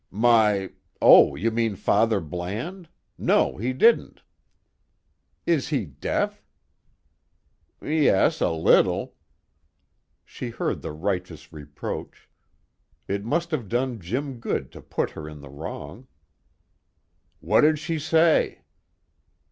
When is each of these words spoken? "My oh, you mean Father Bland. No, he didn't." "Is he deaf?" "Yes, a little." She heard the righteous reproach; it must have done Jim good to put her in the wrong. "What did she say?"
"My 0.09 0.71
oh, 0.99 1.35
you 1.35 1.51
mean 1.51 1.75
Father 1.75 2.19
Bland. 2.19 2.89
No, 3.19 3.57
he 3.57 3.71
didn't." 3.71 4.23
"Is 5.45 5.67
he 5.67 5.85
deaf?" 5.85 6.41
"Yes, 7.83 8.41
a 8.41 8.49
little." 8.49 9.13
She 10.25 10.49
heard 10.49 10.81
the 10.81 10.91
righteous 10.91 11.53
reproach; 11.53 12.27
it 13.07 13.23
must 13.23 13.51
have 13.51 13.69
done 13.69 13.99
Jim 13.99 14.39
good 14.39 14.71
to 14.71 14.81
put 14.81 15.11
her 15.11 15.29
in 15.29 15.41
the 15.41 15.51
wrong. 15.51 16.07
"What 17.39 17.61
did 17.61 17.77
she 17.77 17.99
say?" 17.99 18.63